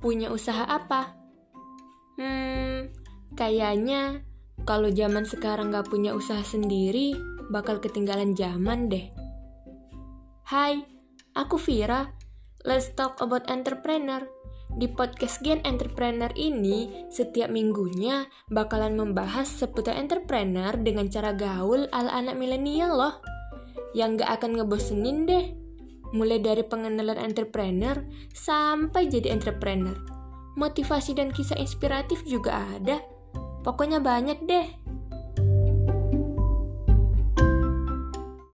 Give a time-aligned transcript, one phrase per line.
[0.00, 1.12] punya usaha apa?
[2.16, 2.88] Hmm,
[3.36, 4.24] kayaknya
[4.64, 7.12] kalau zaman sekarang gak punya usaha sendiri,
[7.52, 9.12] bakal ketinggalan zaman deh.
[10.48, 10.82] Hai,
[11.36, 12.16] aku Vira.
[12.64, 14.24] Let's talk about entrepreneur.
[14.70, 22.12] Di podcast Gen Entrepreneur ini, setiap minggunya bakalan membahas seputar entrepreneur dengan cara gaul ala
[22.12, 23.14] anak milenial loh.
[23.96, 25.59] Yang gak akan ngebosenin deh.
[26.10, 28.02] Mulai dari pengenalan entrepreneur
[28.34, 29.94] sampai jadi entrepreneur.
[30.58, 32.98] Motivasi dan kisah inspiratif juga ada.
[33.62, 34.66] Pokoknya banyak deh.